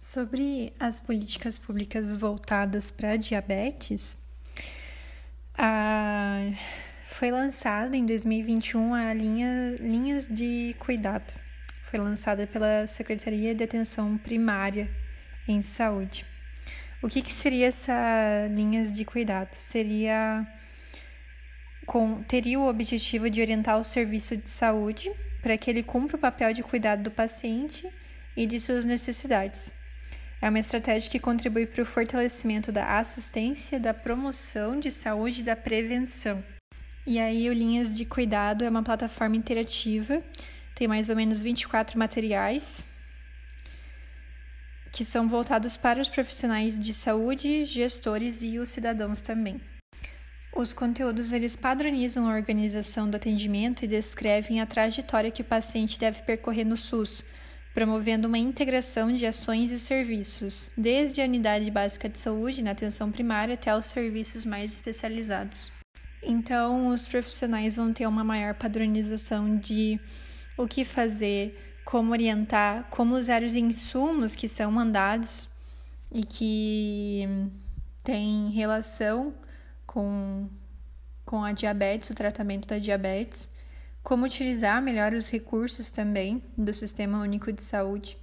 [0.00, 4.16] Sobre as políticas públicas voltadas para diabetes,
[5.56, 6.38] a...
[7.04, 11.34] foi lançada em 2021 a linha Linhas de Cuidado.
[11.90, 14.88] Foi lançada pela Secretaria de Atenção Primária
[15.48, 16.24] em Saúde.
[17.02, 19.54] O que, que seria essa linhas de cuidado?
[19.54, 20.46] Seria
[21.86, 25.10] com, teria o objetivo de orientar o serviço de saúde
[25.42, 27.88] para que ele cumpra o papel de cuidado do paciente
[28.36, 29.77] e de suas necessidades
[30.40, 35.44] é uma estratégia que contribui para o fortalecimento da assistência, da promoção de saúde e
[35.44, 36.42] da prevenção.
[37.06, 40.22] E aí, o Linhas de Cuidado é uma plataforma interativa,
[40.74, 42.86] tem mais ou menos 24 materiais
[44.92, 49.60] que são voltados para os profissionais de saúde, gestores e os cidadãos também.
[50.52, 55.98] Os conteúdos eles padronizam a organização do atendimento e descrevem a trajetória que o paciente
[55.98, 57.22] deve percorrer no SUS
[57.78, 63.12] promovendo uma integração de ações e serviços, desde a unidade básica de saúde na atenção
[63.12, 65.70] primária até os serviços mais especializados.
[66.20, 70.00] Então, os profissionais vão ter uma maior padronização de
[70.56, 75.48] o que fazer, como orientar, como usar os insumos que são mandados
[76.10, 77.28] e que
[78.02, 79.32] têm relação
[79.86, 80.48] com,
[81.24, 83.56] com a diabetes, o tratamento da diabetes
[84.08, 88.16] como utilizar melhor os recursos também do Sistema Único de Saúde.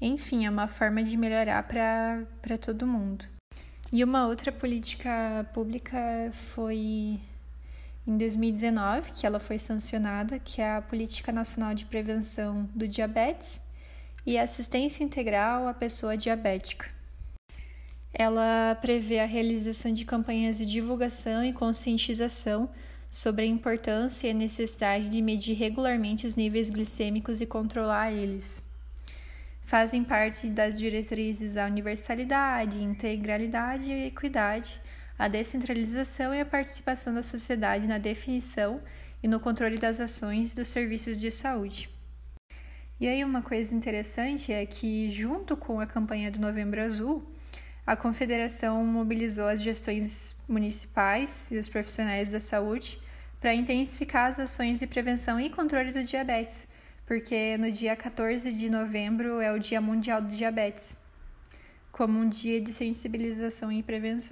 [0.00, 3.24] Enfim, é uma forma de melhorar para todo mundo.
[3.92, 5.96] E uma outra política pública
[6.32, 7.20] foi
[8.04, 13.62] em 2019, que ela foi sancionada, que é a Política Nacional de Prevenção do Diabetes
[14.26, 16.86] e Assistência Integral à Pessoa Diabética.
[18.12, 22.68] Ela prevê a realização de campanhas de divulgação e conscientização
[23.12, 28.66] sobre a importância e a necessidade de medir regularmente os níveis glicêmicos e controlar eles.
[29.60, 34.80] Fazem parte das diretrizes a universalidade, integralidade e equidade,
[35.18, 38.80] a descentralização e a participação da sociedade na definição
[39.22, 41.90] e no controle das ações dos serviços de saúde.
[42.98, 47.22] E aí, uma coisa interessante é que, junto com a campanha do Novembro Azul,
[47.86, 53.01] a Confederação mobilizou as gestões municipais e os profissionais da saúde
[53.42, 56.68] para intensificar as ações de prevenção e controle do diabetes,
[57.04, 60.96] porque no dia 14 de novembro é o Dia Mundial do Diabetes,
[61.90, 64.30] como um dia de sensibilização e prevenção.